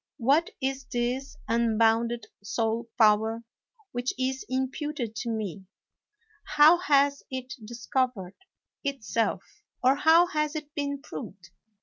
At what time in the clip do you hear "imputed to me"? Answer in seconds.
4.49-5.65